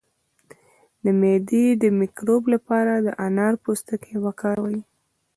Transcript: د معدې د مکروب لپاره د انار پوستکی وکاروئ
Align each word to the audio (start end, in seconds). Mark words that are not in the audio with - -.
د 1.03 1.05
معدې 1.19 1.65
د 1.83 1.83
مکروب 1.99 2.43
لپاره 2.53 2.93
د 3.05 3.07
انار 3.25 3.53
پوستکی 3.63 4.15
وکاروئ 4.25 4.79